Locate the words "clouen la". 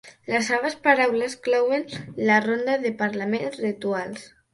1.47-2.39